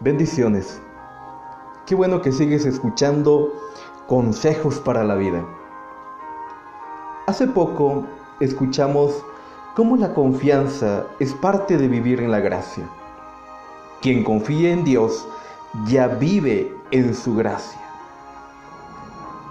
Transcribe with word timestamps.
Bendiciones. 0.00 0.80
Qué 1.84 1.96
bueno 1.96 2.22
que 2.22 2.30
sigues 2.30 2.64
escuchando 2.64 3.52
consejos 4.06 4.78
para 4.78 5.02
la 5.02 5.16
vida. 5.16 5.44
Hace 7.26 7.48
poco 7.48 8.04
escuchamos 8.38 9.24
cómo 9.74 9.96
la 9.96 10.14
confianza 10.14 11.04
es 11.18 11.32
parte 11.34 11.76
de 11.76 11.88
vivir 11.88 12.20
en 12.20 12.30
la 12.30 12.38
gracia. 12.38 12.88
Quien 14.00 14.22
confía 14.22 14.70
en 14.70 14.84
Dios 14.84 15.26
ya 15.86 16.06
vive 16.06 16.72
en 16.92 17.12
su 17.12 17.34
gracia. 17.34 17.80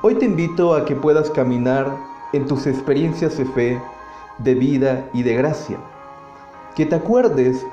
Hoy 0.02 0.16
te 0.16 0.24
invito 0.24 0.74
a 0.76 0.86
que 0.86 0.96
puedas 0.96 1.30
caminar 1.30 1.94
en 2.32 2.48
tus 2.48 2.68
experiencias 2.68 3.38
de 3.38 3.44
fe, 3.44 3.82
de 4.38 4.56
vida 4.56 5.10
y 5.12 5.24
de 5.24 5.36
gracia. 5.36 5.78
Que 6.74 6.86
te 6.86 6.96
acuerdes 6.96 7.66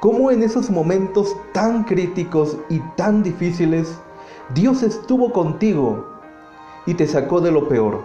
cómo 0.00 0.30
en 0.30 0.42
esos 0.42 0.70
momentos 0.70 1.36
tan 1.52 1.84
críticos 1.84 2.56
y 2.68 2.80
tan 2.96 3.22
difíciles 3.22 3.98
Dios 4.54 4.82
estuvo 4.82 5.32
contigo 5.32 6.04
y 6.86 6.94
te 6.94 7.06
sacó 7.06 7.40
de 7.40 7.52
lo 7.52 7.68
peor. 7.68 8.02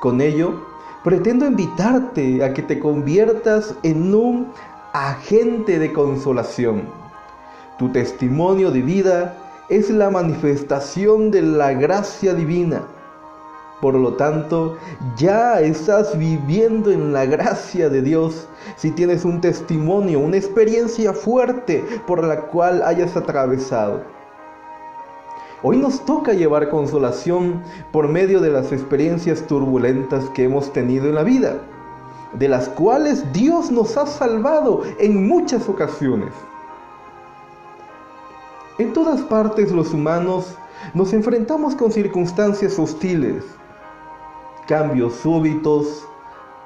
Con 0.00 0.20
ello, 0.20 0.60
pretendo 1.02 1.46
invitarte 1.46 2.44
a 2.44 2.52
que 2.52 2.62
te 2.62 2.78
conviertas 2.78 3.74
en 3.82 4.14
un 4.14 4.52
agente 4.92 5.78
de 5.78 5.92
consolación. 5.92 6.82
Tu 7.78 7.88
testimonio 7.90 8.70
de 8.70 8.82
vida 8.82 9.36
es 9.68 9.90
la 9.90 10.10
manifestación 10.10 11.30
de 11.30 11.42
la 11.42 11.72
gracia 11.72 12.34
divina. 12.34 12.82
Por 13.80 13.94
lo 13.94 14.14
tanto, 14.14 14.78
ya 15.16 15.60
estás 15.60 16.16
viviendo 16.16 16.90
en 16.90 17.12
la 17.12 17.26
gracia 17.26 17.90
de 17.90 18.00
Dios 18.00 18.48
si 18.76 18.90
tienes 18.90 19.24
un 19.24 19.42
testimonio, 19.42 20.20
una 20.20 20.38
experiencia 20.38 21.12
fuerte 21.12 21.84
por 22.06 22.24
la 22.24 22.40
cual 22.42 22.82
hayas 22.82 23.16
atravesado. 23.16 24.00
Hoy 25.62 25.76
nos 25.76 26.04
toca 26.06 26.32
llevar 26.32 26.70
consolación 26.70 27.62
por 27.92 28.08
medio 28.08 28.40
de 28.40 28.50
las 28.50 28.72
experiencias 28.72 29.42
turbulentas 29.46 30.24
que 30.30 30.44
hemos 30.44 30.72
tenido 30.72 31.06
en 31.06 31.14
la 31.14 31.22
vida, 31.22 31.56
de 32.32 32.48
las 32.48 32.68
cuales 32.70 33.30
Dios 33.32 33.70
nos 33.70 33.96
ha 33.98 34.06
salvado 34.06 34.82
en 34.98 35.26
muchas 35.28 35.68
ocasiones. 35.68 36.32
En 38.78 38.92
todas 38.92 39.20
partes 39.22 39.70
los 39.72 39.92
humanos 39.92 40.54
nos 40.94 41.12
enfrentamos 41.12 41.74
con 41.74 41.90
circunstancias 41.90 42.78
hostiles, 42.78 43.44
cambios 44.66 45.14
súbitos, 45.14 46.06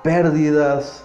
pérdidas, 0.02 1.04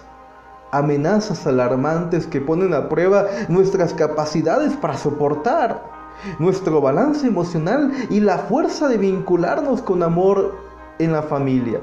amenazas 0.72 1.46
alarmantes 1.46 2.26
que 2.26 2.40
ponen 2.40 2.74
a 2.74 2.88
prueba 2.88 3.26
nuestras 3.48 3.94
capacidades 3.94 4.74
para 4.76 4.96
soportar, 4.96 5.82
nuestro 6.38 6.80
balance 6.80 7.26
emocional 7.26 7.92
y 8.10 8.20
la 8.20 8.38
fuerza 8.38 8.88
de 8.88 8.98
vincularnos 8.98 9.82
con 9.82 10.02
amor 10.02 10.56
en 10.98 11.12
la 11.12 11.22
familia. 11.22 11.80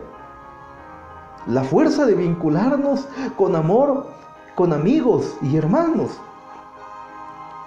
La 1.46 1.64
fuerza 1.64 2.06
de 2.06 2.16
vincularnos 2.16 3.08
con 3.38 3.56
amor 3.56 4.08
con 4.56 4.74
amigos 4.74 5.36
y 5.42 5.58
hermanos. 5.58 6.12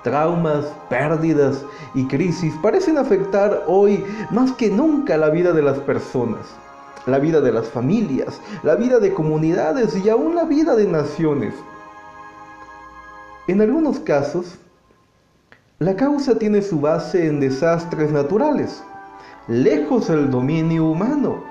Traumas, 0.03 0.67
pérdidas 0.89 1.65
y 1.95 2.07
crisis 2.07 2.55
parecen 2.63 2.97
afectar 2.97 3.65
hoy 3.67 4.05
más 4.31 4.53
que 4.53 4.71
nunca 4.71 5.17
la 5.17 5.31
vida 5.31 5.53
de 5.53 5.63
las 5.63 5.79
personas 5.81 6.47
la 7.07 7.19
vida 7.19 7.41
de 7.41 7.53
las 7.53 7.69
familias, 7.69 8.41
la 8.63 8.75
vida 8.75 8.99
de 8.99 9.15
comunidades 9.15 9.97
y 9.97 10.09
aún 10.09 10.35
la 10.35 10.45
vida 10.45 10.75
de 10.75 10.87
naciones. 10.87 11.55
En 13.47 13.61
algunos 13.61 14.01
casos, 14.01 14.59
la 15.79 15.95
causa 15.95 16.37
tiene 16.37 16.63
su 16.63 16.81
base 16.81 17.27
en 17.27 17.39
desastres 17.39 18.11
naturales, 18.11 18.83
lejos 19.47 20.09
del 20.09 20.31
dominio 20.31 20.87
humano. 20.87 21.45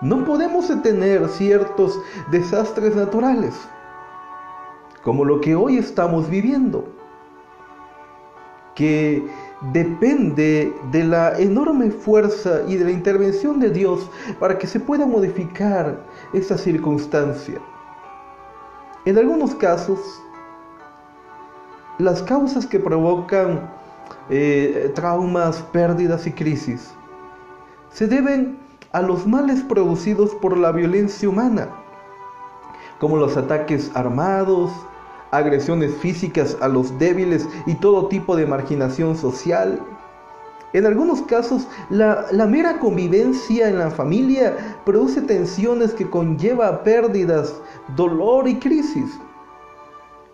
No 0.00 0.24
podemos 0.24 0.68
detener 0.68 1.28
ciertos 1.28 1.98
desastres 2.30 2.94
naturales, 2.94 3.54
como 5.02 5.24
lo 5.24 5.40
que 5.40 5.56
hoy 5.56 5.78
estamos 5.78 6.30
viviendo, 6.30 6.84
que 8.74 9.28
depende 9.72 10.74
de 10.90 11.04
la 11.04 11.38
enorme 11.38 11.90
fuerza 11.90 12.62
y 12.66 12.76
de 12.76 12.84
la 12.86 12.90
intervención 12.90 13.60
de 13.60 13.70
Dios 13.70 14.08
para 14.38 14.58
que 14.58 14.66
se 14.66 14.80
pueda 14.80 15.06
modificar 15.06 16.00
esa 16.32 16.56
circunstancia. 16.56 17.60
En 19.04 19.18
algunos 19.18 19.54
casos, 19.54 19.98
las 21.98 22.22
causas 22.22 22.66
que 22.66 22.78
provocan 22.78 23.70
eh, 24.30 24.90
traumas, 24.94 25.62
pérdidas 25.72 26.26
y 26.26 26.32
crisis 26.32 26.92
se 27.90 28.06
deben 28.06 28.58
a 28.92 29.02
los 29.02 29.26
males 29.26 29.62
producidos 29.62 30.34
por 30.36 30.56
la 30.56 30.72
violencia 30.72 31.28
humana, 31.28 31.68
como 32.98 33.16
los 33.16 33.36
ataques 33.36 33.90
armados, 33.94 34.70
agresiones 35.30 35.94
físicas 35.96 36.56
a 36.60 36.68
los 36.68 36.98
débiles 36.98 37.48
y 37.66 37.74
todo 37.74 38.08
tipo 38.08 38.36
de 38.36 38.46
marginación 38.46 39.16
social. 39.16 39.80
En 40.72 40.86
algunos 40.86 41.22
casos, 41.22 41.66
la, 41.88 42.26
mera 42.48 42.78
convivencia 42.78 43.68
en 43.68 43.78
la 43.78 43.90
familia 43.90 44.78
produce 44.84 45.20
tensiones 45.20 45.92
que 45.92 46.08
conlleva 46.08 46.84
pérdidas, 46.84 47.60
dolor 47.96 48.46
y 48.48 48.56
crisis. 48.56 49.18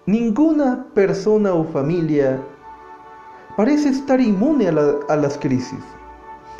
Ninguna 0.05 0.87
persona 0.95 1.55
o 1.55 1.65
familia 1.65 2.41
parece 3.57 3.89
estar 3.89 4.21
inmune 4.21 4.69
a 4.69 5.17
las 5.17 5.39
crisis. 5.39 5.81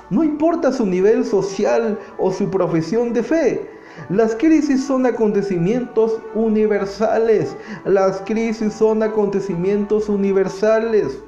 No 0.09 0.25
importa 0.25 0.73
su 0.73 0.87
nivel 0.87 1.25
social 1.25 1.99
o 2.19 2.33
su 2.33 2.49
profesión 2.49 3.13
de 3.13 3.23
fe, 3.23 3.76
las 4.09 4.35
crisis 4.37 4.87
son 4.87 5.05
acontecimientos 5.07 6.21
universales. 6.35 7.57
Las 7.85 8.21
crisis 8.23 8.73
son 8.75 9.03
acontecimientos 9.03 10.09
universales. 10.09 11.19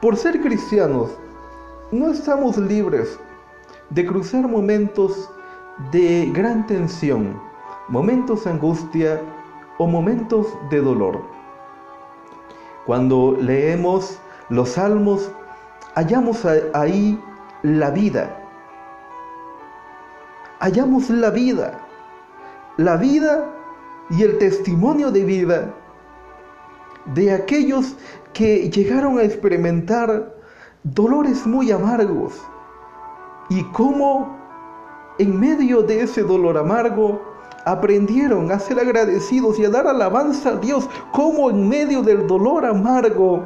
Por 0.00 0.16
ser 0.16 0.40
cristianos, 0.40 1.10
no 1.90 2.10
estamos 2.10 2.56
libres 2.56 3.18
de 3.90 4.06
cruzar 4.06 4.46
momentos 4.46 5.28
de 5.90 6.30
gran 6.32 6.66
tensión, 6.66 7.40
momentos 7.88 8.44
de 8.44 8.50
angustia 8.50 9.20
o 9.78 9.86
momentos 9.86 10.46
de 10.70 10.80
dolor. 10.80 11.20
Cuando 12.86 13.36
leemos 13.40 14.18
los 14.50 14.70
salmos, 14.70 15.30
hallamos 15.94 16.44
ahí 16.74 17.20
la 17.62 17.90
vida 17.90 18.47
hallamos 20.60 21.08
la 21.10 21.30
vida, 21.30 21.78
la 22.76 22.96
vida 22.96 23.48
y 24.10 24.22
el 24.22 24.38
testimonio 24.38 25.10
de 25.10 25.24
vida 25.24 25.74
de 27.14 27.32
aquellos 27.32 27.96
que 28.32 28.68
llegaron 28.70 29.18
a 29.18 29.22
experimentar 29.22 30.34
dolores 30.84 31.46
muy 31.46 31.70
amargos 31.70 32.34
y 33.48 33.62
cómo 33.72 34.36
en 35.18 35.38
medio 35.38 35.82
de 35.82 36.02
ese 36.02 36.22
dolor 36.22 36.58
amargo 36.58 37.20
aprendieron 37.64 38.50
a 38.52 38.58
ser 38.58 38.78
agradecidos 38.78 39.58
y 39.58 39.64
a 39.64 39.70
dar 39.70 39.86
alabanza 39.86 40.50
a 40.50 40.56
Dios, 40.56 40.88
cómo 41.12 41.50
en 41.50 41.68
medio 41.68 42.02
del 42.02 42.26
dolor 42.26 42.64
amargo 42.64 43.44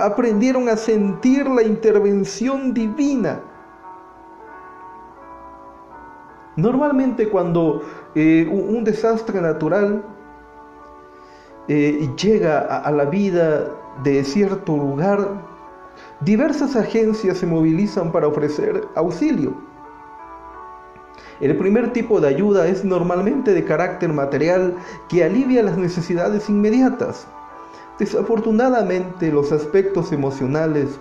aprendieron 0.00 0.68
a 0.68 0.76
sentir 0.76 1.48
la 1.48 1.62
intervención 1.62 2.74
divina 2.74 3.40
Normalmente 6.56 7.28
cuando 7.28 7.82
eh, 8.14 8.48
un 8.50 8.82
desastre 8.82 9.42
natural 9.42 10.02
eh, 11.68 12.08
llega 12.16 12.60
a, 12.60 12.90
la 12.90 13.04
vida 13.04 13.68
de 14.02 14.24
cierto 14.24 14.74
lugar, 14.74 15.28
diversas 16.20 16.74
agencias 16.74 17.36
se 17.36 17.46
movilizan 17.46 18.10
para 18.10 18.26
ofrecer 18.26 18.88
auxilio. 18.94 19.52
El 21.40 21.54
primer 21.58 21.92
tipo 21.92 22.22
de 22.22 22.28
ayuda 22.28 22.66
es 22.66 22.86
normalmente 22.86 23.52
de 23.52 23.62
carácter 23.62 24.10
material 24.14 24.74
que 25.10 25.24
alivia 25.24 25.62
las 25.62 25.76
necesidades 25.76 26.48
inmediatas. 26.48 27.26
Desafortunadamente 27.98 29.30
los 29.30 29.52
aspectos 29.52 30.10
emocionales, 30.10 30.98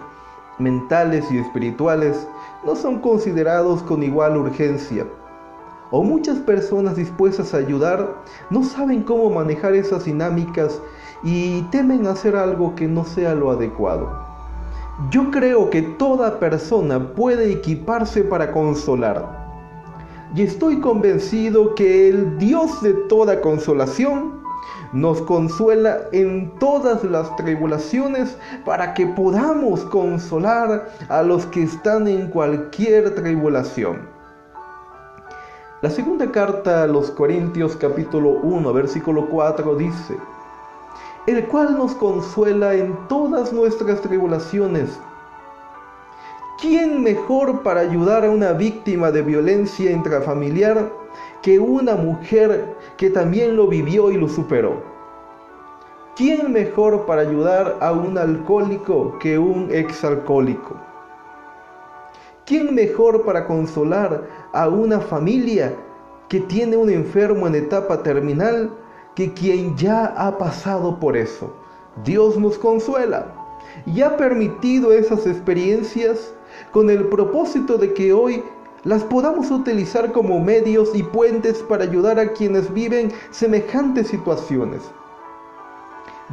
mentales 0.59 1.31
y 1.31 1.37
espirituales 1.37 2.27
no 2.65 2.75
son 2.75 2.99
considerados 2.99 3.81
con 3.83 4.03
igual 4.03 4.35
urgencia 4.35 5.05
o 5.91 6.03
muchas 6.03 6.39
personas 6.39 6.95
dispuestas 6.95 7.53
a 7.53 7.57
ayudar 7.57 8.15
no 8.49 8.63
saben 8.63 9.03
cómo 9.03 9.29
manejar 9.29 9.75
esas 9.75 10.05
dinámicas 10.05 10.81
y 11.23 11.61
temen 11.63 12.07
hacer 12.07 12.35
algo 12.35 12.75
que 12.75 12.87
no 12.87 13.03
sea 13.05 13.33
lo 13.35 13.51
adecuado. 13.51 14.25
Yo 15.09 15.29
creo 15.29 15.69
que 15.69 15.81
toda 15.81 16.39
persona 16.39 17.13
puede 17.13 17.51
equiparse 17.51 18.23
para 18.23 18.51
consolar. 18.51 19.45
Y 20.33 20.41
estoy 20.41 20.79
convencido 20.79 21.75
que 21.75 22.09
el 22.09 22.37
Dios 22.37 22.81
de 22.81 22.93
toda 22.93 23.41
consolación 23.41 24.41
nos 24.93 25.21
consuela 25.21 25.99
en 26.13 26.49
todas 26.59 27.03
las 27.03 27.35
tribulaciones 27.35 28.37
para 28.63 28.93
que 28.93 29.05
podamos 29.07 29.81
consolar 29.85 30.89
a 31.09 31.21
los 31.21 31.45
que 31.47 31.63
están 31.63 32.07
en 32.07 32.27
cualquier 32.27 33.13
tribulación. 33.15 34.14
La 35.85 35.91
segunda 35.91 36.31
carta 36.31 36.81
a 36.81 36.87
los 36.87 37.11
Corintios 37.11 37.75
capítulo 37.75 38.39
1 38.41 38.73
versículo 38.73 39.27
4 39.29 39.75
dice, 39.75 40.17
el 41.27 41.45
cual 41.45 41.77
nos 41.77 41.93
consuela 41.93 42.73
en 42.73 42.97
todas 43.07 43.53
nuestras 43.53 44.01
tribulaciones. 44.01 44.99
¿Quién 46.59 47.03
mejor 47.03 47.61
para 47.61 47.81
ayudar 47.81 48.25
a 48.25 48.31
una 48.31 48.53
víctima 48.53 49.11
de 49.11 49.21
violencia 49.21 49.91
intrafamiliar 49.91 50.91
que 51.43 51.59
una 51.59 51.93
mujer 51.93 52.75
que 52.97 53.11
también 53.11 53.55
lo 53.55 53.67
vivió 53.67 54.09
y 54.09 54.17
lo 54.17 54.27
superó? 54.27 54.81
¿Quién 56.15 56.51
mejor 56.51 57.05
para 57.05 57.21
ayudar 57.21 57.77
a 57.79 57.91
un 57.91 58.17
alcohólico 58.17 59.19
que 59.19 59.37
un 59.37 59.69
exalcohólico? 59.71 60.94
¿Quién 62.45 62.75
mejor 62.75 63.23
para 63.25 63.47
consolar 63.47 64.29
a 64.53 64.69
una 64.69 64.99
familia 64.99 65.73
que 66.29 66.39
tiene 66.39 66.77
un 66.77 66.91
enfermo 66.91 67.47
en 67.47 67.55
etapa 67.55 68.03
terminal 68.03 68.71
que 69.15 69.33
quien 69.33 69.75
ya 69.75 70.05
ha 70.05 70.37
pasado 70.37 70.99
por 70.99 71.17
eso? 71.17 71.51
Dios 72.03 72.37
nos 72.37 72.59
consuela 72.59 73.33
y 73.87 74.01
ha 74.01 74.15
permitido 74.15 74.91
esas 74.91 75.25
experiencias 75.25 76.35
con 76.71 76.91
el 76.91 77.07
propósito 77.07 77.79
de 77.79 77.93
que 77.93 78.13
hoy 78.13 78.43
las 78.83 79.03
podamos 79.03 79.49
utilizar 79.49 80.11
como 80.11 80.39
medios 80.39 80.91
y 80.93 81.01
puentes 81.01 81.63
para 81.63 81.85
ayudar 81.85 82.19
a 82.19 82.31
quienes 82.33 82.71
viven 82.71 83.11
semejantes 83.31 84.09
situaciones. 84.09 84.83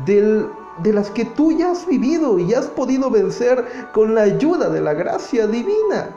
Del 0.04 0.46
de 0.78 0.92
las 0.92 1.10
que 1.10 1.24
tú 1.24 1.52
ya 1.52 1.70
has 1.70 1.86
vivido 1.86 2.38
y 2.38 2.54
has 2.54 2.66
podido 2.66 3.10
vencer 3.10 3.64
con 3.92 4.14
la 4.14 4.22
ayuda 4.22 4.68
de 4.68 4.80
la 4.80 4.94
gracia 4.94 5.46
divina. 5.46 6.16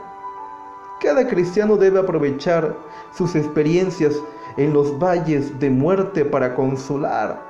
Cada 1.00 1.26
cristiano 1.28 1.76
debe 1.76 2.00
aprovechar 2.00 2.74
sus 3.12 3.34
experiencias 3.34 4.14
en 4.56 4.72
los 4.72 4.98
valles 4.98 5.58
de 5.60 5.68
muerte 5.68 6.24
para 6.24 6.54
consolar 6.54 7.40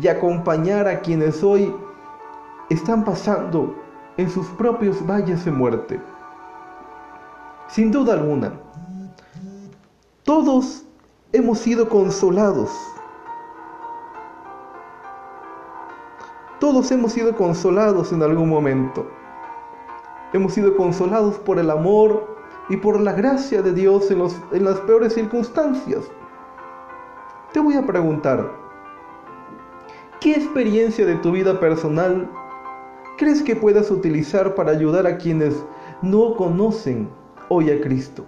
y 0.00 0.08
acompañar 0.08 0.86
a 0.86 1.00
quienes 1.00 1.42
hoy 1.42 1.74
están 2.70 3.04
pasando 3.04 3.74
en 4.16 4.30
sus 4.30 4.46
propios 4.50 5.04
valles 5.06 5.44
de 5.44 5.50
muerte. 5.50 6.00
Sin 7.68 7.90
duda 7.90 8.14
alguna, 8.14 8.52
todos 10.22 10.84
hemos 11.32 11.58
sido 11.58 11.88
consolados 11.88 12.70
Todos 16.62 16.92
hemos 16.92 17.10
sido 17.10 17.34
consolados 17.34 18.12
en 18.12 18.22
algún 18.22 18.48
momento. 18.48 19.04
Hemos 20.32 20.54
sido 20.54 20.76
consolados 20.76 21.36
por 21.40 21.58
el 21.58 21.68
amor 21.68 22.36
y 22.68 22.76
por 22.76 23.00
la 23.00 23.14
gracia 23.14 23.62
de 23.62 23.72
Dios 23.72 24.08
en, 24.12 24.22
en 24.52 24.64
las 24.64 24.78
peores 24.82 25.12
circunstancias. 25.14 26.04
Te 27.52 27.58
voy 27.58 27.74
a 27.74 27.84
preguntar, 27.84 28.48
¿qué 30.20 30.34
experiencia 30.34 31.04
de 31.04 31.16
tu 31.16 31.32
vida 31.32 31.58
personal 31.58 32.30
crees 33.18 33.42
que 33.42 33.56
puedas 33.56 33.90
utilizar 33.90 34.54
para 34.54 34.70
ayudar 34.70 35.08
a 35.08 35.18
quienes 35.18 35.64
no 36.00 36.36
conocen 36.36 37.08
hoy 37.48 37.72
a 37.72 37.80
Cristo? 37.80 38.24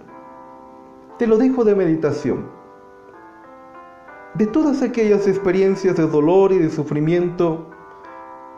Te 1.17 1.25
lo 1.25 1.37
dejo 1.37 1.63
de 1.63 1.73
meditación. 1.73 2.49
De 4.33 4.45
todas 4.45 4.81
aquellas 4.81 5.25
experiencias 5.25 5.95
de 5.95 6.05
dolor 6.05 6.51
y 6.51 6.57
de 6.57 6.69
sufrimiento, 6.69 7.69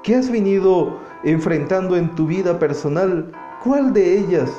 ¿Qué 0.07 0.15
has 0.15 0.31
venido 0.31 1.01
enfrentando 1.25 1.97
en 1.97 2.15
tu 2.15 2.27
vida 2.27 2.57
personal? 2.57 3.29
¿Cuál 3.61 3.91
de 3.91 4.19
ellas 4.19 4.49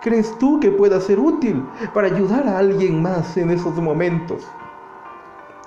crees 0.00 0.34
tú 0.38 0.58
que 0.60 0.70
pueda 0.70 0.98
ser 0.98 1.20
útil 1.20 1.62
para 1.92 2.06
ayudar 2.06 2.48
a 2.48 2.56
alguien 2.56 3.02
más 3.02 3.36
en 3.36 3.50
esos 3.50 3.74
momentos? 3.74 4.48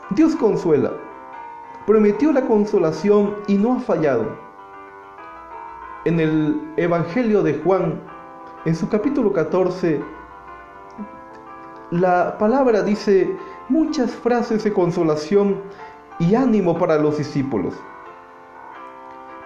Dios 0.10 0.36
consuela. 0.36 0.92
Prometió 1.86 2.32
la 2.32 2.48
consolación 2.48 3.36
y 3.46 3.60
no 3.60 3.74
ha 3.74 3.80
fallado. 3.82 4.26
En 6.06 6.20
el 6.20 6.60
Evangelio 6.78 7.44
de 7.44 7.60
Juan, 7.60 8.02
en 8.66 8.76
su 8.76 8.90
capítulo 8.90 9.32
14, 9.32 10.02
la 11.92 12.40
palabra 12.40 12.82
dice 12.82 13.30
muchas 13.70 14.10
frases 14.10 14.64
de 14.64 14.74
consolación 14.74 15.62
y 16.18 16.34
ánimo 16.34 16.76
para 16.80 16.98
los 16.98 17.20
discípulos. 17.20 17.76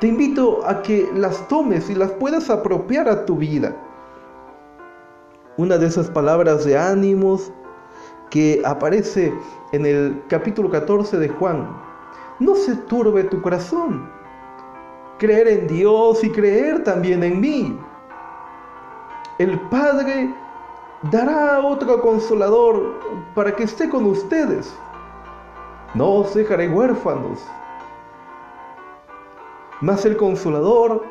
Te 0.06 0.10
invito 0.10 0.64
a 0.68 0.84
que 0.84 1.10
las 1.16 1.48
tomes 1.48 1.90
y 1.90 1.96
las 1.96 2.12
puedas 2.12 2.52
apropiar 2.52 3.10
a 3.10 3.26
tu 3.26 3.38
vida. 3.38 3.76
Una 5.58 5.80
de 5.80 5.88
esas 5.88 6.12
palabras 6.12 6.64
de 6.64 6.78
ánimos 6.78 7.52
que 8.30 8.62
aparece 8.64 9.34
en 9.72 9.84
el 9.84 10.22
capítulo 10.28 10.70
14 10.70 11.18
de 11.18 11.28
Juan. 11.28 11.76
No 12.40 12.54
se 12.54 12.76
turbe 12.76 13.24
tu 13.24 13.42
corazón. 13.42 14.08
Creer 15.18 15.48
en 15.48 15.68
Dios 15.70 16.24
y 16.24 16.30
creer 16.30 16.84
también 16.84 17.24
en 17.24 17.42
mí. 17.42 17.80
El 19.40 19.60
Padre 19.72 20.32
dará 21.10 21.62
otro 21.62 22.00
consolador 22.02 23.00
para 23.34 23.56
que 23.56 23.64
esté 23.64 23.90
con 23.90 24.06
ustedes. 24.06 24.72
No 25.96 26.18
os 26.18 26.36
dejaré 26.36 26.70
huérfanos 26.70 27.44
mas 29.86 30.04
el 30.04 30.18
consolador, 30.18 31.04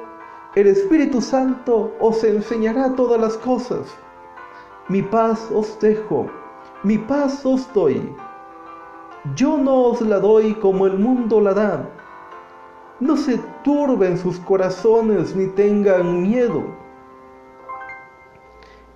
el 0.56 0.66
Espíritu 0.66 1.20
Santo, 1.20 1.94
os 2.00 2.24
enseñará 2.24 2.92
todas 2.96 3.20
las 3.20 3.36
cosas. 3.36 3.86
Mi 4.88 5.00
paz 5.00 5.48
os 5.54 5.78
dejo, 5.78 6.26
mi 6.82 6.98
paz 6.98 7.46
os 7.46 7.72
doy. 7.72 8.02
Yo 9.36 9.56
no 9.58 9.90
os 9.90 10.00
la 10.00 10.18
doy 10.18 10.54
como 10.54 10.88
el 10.88 10.98
mundo 10.98 11.40
la 11.40 11.54
da. 11.54 11.88
No 12.98 13.16
se 13.16 13.38
turben 13.62 14.18
sus 14.18 14.40
corazones 14.40 15.36
ni 15.36 15.46
tengan 15.46 16.22
miedo. 16.22 16.64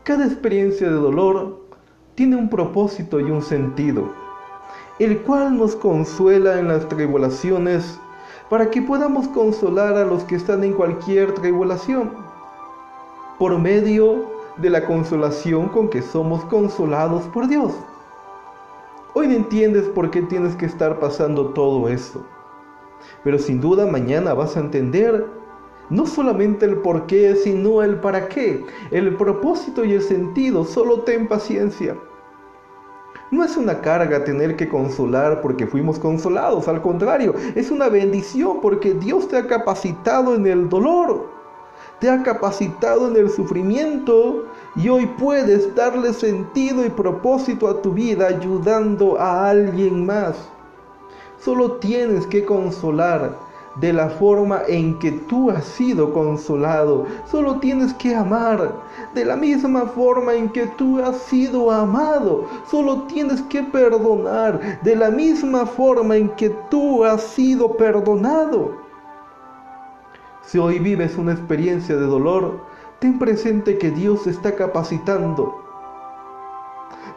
Cada 0.02 0.26
experiencia 0.26 0.88
de 0.88 0.96
dolor 0.96 1.56
tiene 2.16 2.34
un 2.34 2.50
propósito 2.50 3.20
y 3.20 3.30
un 3.30 3.42
sentido, 3.42 4.12
el 4.98 5.18
cual 5.22 5.56
nos 5.56 5.76
consuela 5.76 6.58
en 6.58 6.66
las 6.66 6.88
tribulaciones 6.88 8.00
para 8.48 8.70
que 8.70 8.80
podamos 8.82 9.28
consolar 9.28 9.96
a 9.96 10.04
los 10.04 10.24
que 10.24 10.36
están 10.36 10.64
en 10.64 10.72
cualquier 10.72 11.34
tribulación, 11.34 12.12
por 13.38 13.58
medio 13.58 14.30
de 14.56 14.70
la 14.70 14.84
consolación 14.84 15.68
con 15.68 15.88
que 15.88 16.02
somos 16.02 16.44
consolados 16.46 17.24
por 17.28 17.46
Dios. 17.46 17.72
Hoy 19.14 19.28
no 19.28 19.34
entiendes 19.34 19.84
por 19.88 20.10
qué 20.10 20.22
tienes 20.22 20.56
que 20.56 20.66
estar 20.66 20.98
pasando 20.98 21.48
todo 21.48 21.88
eso, 21.88 22.24
pero 23.22 23.38
sin 23.38 23.60
duda 23.60 23.86
mañana 23.86 24.34
vas 24.34 24.56
a 24.56 24.60
entender 24.60 25.26
no 25.90 26.06
solamente 26.06 26.66
el 26.66 26.78
por 26.78 27.06
qué, 27.06 27.34
sino 27.36 27.82
el 27.82 27.96
para 28.00 28.28
qué, 28.28 28.64
el 28.90 29.16
propósito 29.16 29.84
y 29.84 29.92
el 29.92 30.02
sentido. 30.02 30.64
Solo 30.64 31.00
ten 31.00 31.26
paciencia. 31.26 31.96
No 33.30 33.44
es 33.44 33.58
una 33.58 33.80
carga 33.82 34.24
tener 34.24 34.56
que 34.56 34.68
consolar 34.68 35.42
porque 35.42 35.66
fuimos 35.66 35.98
consolados, 35.98 36.66
al 36.66 36.80
contrario, 36.80 37.34
es 37.54 37.70
una 37.70 37.90
bendición 37.90 38.60
porque 38.62 38.94
Dios 38.94 39.28
te 39.28 39.36
ha 39.36 39.46
capacitado 39.46 40.34
en 40.34 40.46
el 40.46 40.68
dolor, 40.70 41.28
te 42.00 42.08
ha 42.08 42.22
capacitado 42.22 43.08
en 43.08 43.16
el 43.16 43.28
sufrimiento 43.28 44.46
y 44.76 44.88
hoy 44.88 45.06
puedes 45.18 45.74
darle 45.74 46.14
sentido 46.14 46.86
y 46.86 46.88
propósito 46.88 47.68
a 47.68 47.82
tu 47.82 47.92
vida 47.92 48.28
ayudando 48.28 49.20
a 49.20 49.50
alguien 49.50 50.06
más. 50.06 50.48
Solo 51.38 51.72
tienes 51.72 52.26
que 52.26 52.46
consolar 52.46 53.47
de 53.80 53.92
la 53.92 54.08
forma 54.08 54.62
en 54.66 54.98
que 54.98 55.12
tú 55.12 55.50
has 55.50 55.64
sido 55.64 56.12
consolado. 56.12 57.06
Solo 57.30 57.58
tienes 57.60 57.94
que 57.94 58.14
amar 58.14 58.72
de 59.14 59.24
la 59.24 59.36
misma 59.36 59.86
forma 59.86 60.34
en 60.34 60.48
que 60.48 60.66
tú 60.66 61.00
has 61.02 61.16
sido 61.18 61.70
amado. 61.70 62.46
Solo 62.70 63.02
tienes 63.02 63.40
que 63.42 63.62
perdonar 63.62 64.80
de 64.82 64.96
la 64.96 65.10
misma 65.10 65.66
forma 65.66 66.16
en 66.16 66.28
que 66.30 66.50
tú 66.70 67.04
has 67.04 67.22
sido 67.22 67.76
perdonado. 67.76 68.76
Si 70.42 70.58
hoy 70.58 70.78
vives 70.78 71.16
una 71.16 71.32
experiencia 71.32 71.94
de 71.96 72.06
dolor, 72.06 72.60
ten 72.98 73.18
presente 73.18 73.78
que 73.78 73.90
Dios 73.90 74.26
está 74.26 74.54
capacitando. 74.56 75.62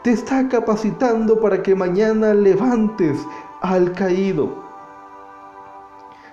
Te 0.04 0.12
está 0.12 0.48
capacitando 0.50 1.40
para 1.40 1.64
que 1.64 1.76
mañana 1.76 2.34
levantes 2.34 3.20
al 3.62 3.94
caído 3.94 4.71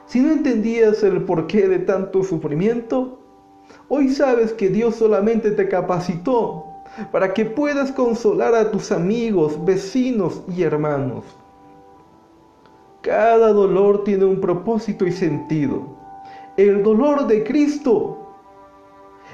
si 0.09 0.21
no 0.21 0.33
entendías 0.33 1.03
el 1.03 1.23
porqué 1.23 1.69
de 1.69 1.81
tanto 1.81 2.25
sufrimiento, 2.25 3.19
hoy 3.89 4.09
sabes 4.09 4.55
que 4.55 4.71
Dios 4.71 4.97
solamente 4.97 5.51
te 5.51 5.69
capacitó 5.69 6.65
para 7.13 7.35
que 7.35 7.45
puedas 7.45 7.93
consolar 7.93 8.55
a 8.55 8.71
tus 8.71 8.91
amigos, 8.91 9.63
vecinos 9.67 10.43
y 10.49 10.63
hermanos. 10.63 11.25
Cada 13.03 13.53
dolor 13.53 14.05
tiene 14.05 14.25
un 14.25 14.41
propósito 14.41 15.07
y 15.07 15.13
sentido. 15.13 15.83
El 16.57 16.83
dolor 16.83 17.27
de 17.27 17.45
Cristo, 17.45 18.35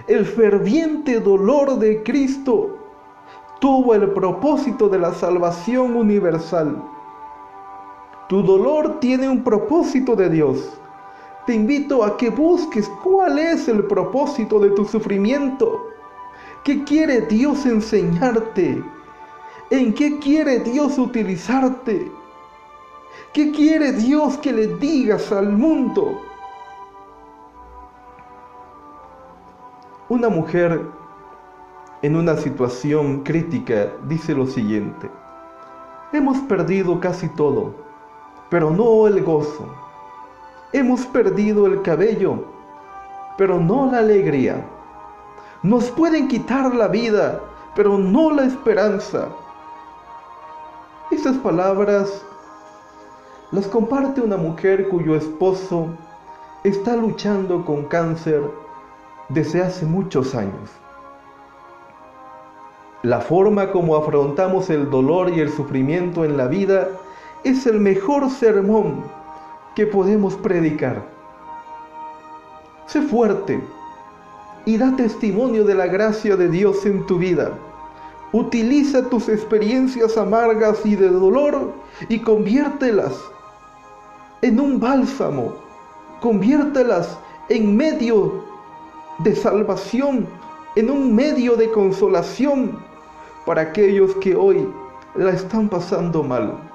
el 0.08 0.26
ferviente 0.26 1.20
dolor 1.20 1.78
de 1.78 2.02
Cristo, 2.02 2.78
tuvo 3.60 3.94
el 3.94 4.10
propósito 4.10 4.88
de 4.88 4.98
la 4.98 5.14
salvación 5.14 5.94
universal. 5.94 6.82
Tu 8.28 8.42
dolor 8.42 9.00
tiene 9.00 9.28
un 9.28 9.42
propósito 9.42 10.16
de 10.16 10.30
Dios. 10.30 10.78
Te 11.46 11.54
invito 11.54 12.02
a 12.02 12.16
que 12.16 12.30
busques 12.30 12.90
cuál 13.02 13.38
es 13.38 13.68
el 13.68 13.84
propósito 13.84 14.58
de 14.58 14.70
tu 14.70 14.84
sufrimiento. 14.86 15.88
¿Qué 16.64 16.84
quiere 16.84 17.20
Dios 17.22 17.66
enseñarte? 17.66 18.82
¿En 19.68 19.92
qué 19.92 20.18
quiere 20.18 20.60
Dios 20.60 20.98
utilizarte? 20.98 22.10
¿Qué 23.34 23.52
quiere 23.52 23.92
Dios 23.92 24.38
que 24.38 24.52
le 24.52 24.68
digas 24.76 25.30
al 25.30 25.52
mundo? 25.52 26.22
Una 30.08 30.30
mujer 30.30 30.86
en 32.02 32.16
una 32.16 32.36
situación 32.36 33.22
crítica 33.22 33.92
dice 34.06 34.34
lo 34.34 34.46
siguiente, 34.46 35.10
hemos 36.12 36.38
perdido 36.40 37.00
casi 37.00 37.28
todo, 37.30 37.83
pero 38.50 38.70
no 38.70 39.06
el 39.06 39.22
gozo. 39.22 39.66
Hemos 40.72 41.06
perdido 41.06 41.66
el 41.66 41.82
cabello, 41.82 42.44
pero 43.38 43.58
no 43.58 43.90
la 43.90 43.98
alegría. 43.98 44.64
Nos 45.62 45.90
pueden 45.90 46.28
quitar 46.28 46.74
la 46.74 46.88
vida, 46.88 47.40
pero 47.74 47.98
no 47.98 48.30
la 48.30 48.44
esperanza. 48.44 49.28
Estas 51.10 51.36
palabras 51.38 52.24
las 53.50 53.66
comparte 53.68 54.20
una 54.20 54.36
mujer 54.36 54.88
cuyo 54.88 55.14
esposo 55.14 55.88
está 56.64 56.96
luchando 56.96 57.64
con 57.64 57.84
cáncer 57.84 58.42
desde 59.28 59.62
hace 59.62 59.86
muchos 59.86 60.34
años. 60.34 60.70
La 63.02 63.20
forma 63.20 63.70
como 63.70 63.96
afrontamos 63.96 64.70
el 64.70 64.90
dolor 64.90 65.30
y 65.30 65.40
el 65.40 65.52
sufrimiento 65.52 66.24
en 66.24 66.36
la 66.36 66.46
vida 66.46 66.88
es 67.44 67.66
el 67.66 67.78
mejor 67.78 68.30
sermón 68.30 69.04
que 69.74 69.86
podemos 69.86 70.34
predicar. 70.34 71.04
Sé 72.86 73.02
fuerte 73.02 73.60
y 74.64 74.78
da 74.78 74.96
testimonio 74.96 75.64
de 75.64 75.74
la 75.74 75.86
gracia 75.86 76.36
de 76.36 76.48
Dios 76.48 76.84
en 76.86 77.06
tu 77.06 77.18
vida. 77.18 77.52
Utiliza 78.32 79.08
tus 79.08 79.28
experiencias 79.28 80.16
amargas 80.16 80.84
y 80.84 80.96
de 80.96 81.08
dolor 81.08 81.72
y 82.08 82.18
conviértelas 82.20 83.12
en 84.42 84.58
un 84.58 84.80
bálsamo. 84.80 85.54
Conviértelas 86.20 87.18
en 87.48 87.76
medio 87.76 88.44
de 89.18 89.36
salvación, 89.36 90.26
en 90.76 90.90
un 90.90 91.14
medio 91.14 91.56
de 91.56 91.70
consolación 91.70 92.78
para 93.44 93.62
aquellos 93.62 94.14
que 94.16 94.34
hoy 94.34 94.66
la 95.14 95.30
están 95.30 95.68
pasando 95.68 96.22
mal. 96.22 96.73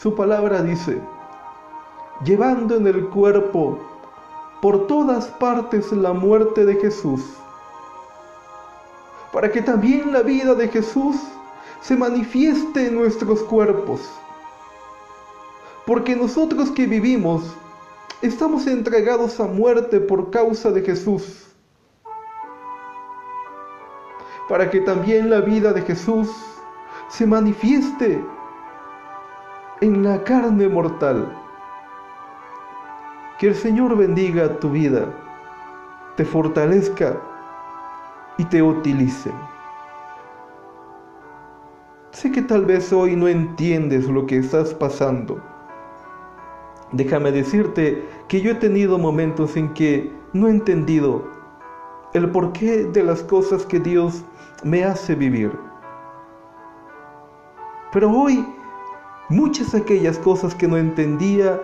Su 0.00 0.14
palabra 0.14 0.62
dice, 0.62 0.98
llevando 2.24 2.76
en 2.76 2.86
el 2.86 3.08
cuerpo 3.08 3.78
por 4.62 4.86
todas 4.86 5.26
partes 5.26 5.92
la 5.92 6.12
muerte 6.12 6.64
de 6.64 6.76
Jesús, 6.76 7.22
para 9.30 9.50
que 9.52 9.60
también 9.60 10.12
la 10.12 10.22
vida 10.22 10.54
de 10.54 10.68
Jesús 10.68 11.16
se 11.82 11.96
manifieste 11.96 12.86
en 12.86 12.94
nuestros 12.94 13.42
cuerpos. 13.42 14.00
Porque 15.84 16.16
nosotros 16.16 16.70
que 16.70 16.86
vivimos 16.86 17.42
estamos 18.22 18.66
entregados 18.66 19.38
a 19.38 19.46
muerte 19.46 20.00
por 20.00 20.30
causa 20.30 20.70
de 20.70 20.82
Jesús 20.82 21.46
para 24.48 24.68
que 24.68 24.80
también 24.80 25.30
la 25.30 25.40
vida 25.40 25.72
de 25.72 25.82
Jesús 25.82 26.28
se 27.08 27.24
manifieste 27.24 28.20
en 29.80 30.04
la 30.04 30.22
carne 30.24 30.68
mortal. 30.68 31.26
Que 33.38 33.48
el 33.48 33.54
Señor 33.54 33.96
bendiga 33.96 34.58
tu 34.58 34.70
vida, 34.70 35.06
te 36.16 36.24
fortalezca 36.24 37.16
y 38.36 38.44
te 38.44 38.62
utilice. 38.62 39.32
Sé 42.10 42.30
que 42.30 42.42
tal 42.42 42.66
vez 42.66 42.92
hoy 42.92 43.16
no 43.16 43.26
entiendes 43.26 44.06
lo 44.06 44.26
que 44.26 44.38
estás 44.38 44.74
pasando. 44.74 45.40
Déjame 46.92 47.32
decirte 47.32 48.06
que 48.28 48.42
yo 48.42 48.50
he 48.50 48.56
tenido 48.56 48.98
momentos 48.98 49.56
en 49.56 49.72
que 49.72 50.12
no 50.34 50.48
he 50.48 50.50
entendido 50.50 51.24
el 52.12 52.28
porqué 52.28 52.84
de 52.84 53.02
las 53.02 53.22
cosas 53.22 53.64
que 53.64 53.80
Dios 53.80 54.24
me 54.62 54.84
hace 54.84 55.14
vivir. 55.14 55.52
Pero 57.92 58.10
hoy 58.10 58.44
muchas 59.30 59.74
aquellas 59.74 60.18
cosas 60.18 60.54
que 60.54 60.68
no 60.68 60.76
entendía, 60.76 61.62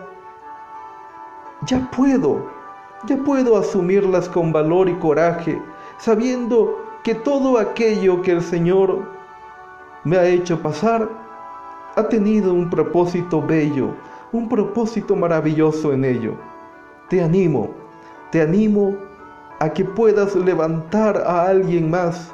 ya 1.67 1.91
puedo, 1.91 2.47
ya 3.07 3.17
puedo 3.19 3.59
asumirlas 3.59 4.29
con 4.29 4.53
valor 4.53 4.89
y 4.89 4.95
coraje, 4.95 5.61
sabiendo 5.99 6.79
que 7.03 7.15
todo 7.15 7.59
aquello 7.59 8.23
que 8.23 8.33
el 8.33 8.43
Señor 8.43 9.05
me 10.05 10.17
ha 10.17 10.27
hecho 10.27 10.61
pasar 10.63 11.09
ha 11.97 12.09
tenido 12.09 12.55
un 12.55 12.71
propósito 12.71 13.43
bello, 13.43 13.91
un 14.33 14.49
propósito 14.49 15.17
maravilloso 15.17 15.93
en 15.93 16.05
ello. 16.05 16.35
Te 17.09 17.23
animo, 17.23 17.71
te 18.31 18.43
animo 18.43 18.95
a 19.59 19.71
que 19.71 19.85
puedas 19.85 20.37
levantar 20.37 21.17
a 21.27 21.49
alguien 21.49 21.91
más 21.91 22.33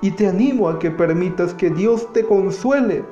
y 0.00 0.12
te 0.12 0.28
animo 0.28 0.68
a 0.68 0.78
que 0.78 0.90
permitas 0.90 1.52
que 1.54 1.70
Dios 1.70 2.12
te 2.12 2.24
consuele 2.24 3.04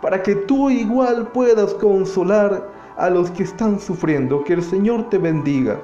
para 0.00 0.22
que 0.22 0.34
tú 0.34 0.70
igual 0.70 1.28
puedas 1.28 1.74
consolar 1.74 2.70
a 2.96 3.10
los 3.10 3.30
que 3.30 3.42
están 3.42 3.78
sufriendo. 3.78 4.44
Que 4.44 4.54
el 4.54 4.62
Señor 4.62 5.08
te 5.10 5.18
bendiga. 5.18 5.80